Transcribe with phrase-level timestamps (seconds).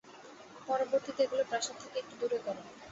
[0.67, 2.61] পরবর্তীতে, এগুলো প্রাসাদ থেকে একটু দূরে করো।